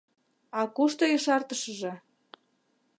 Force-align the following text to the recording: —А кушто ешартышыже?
—А 0.59 0.61
кушто 0.75 1.03
ешартышыже? 1.17 1.93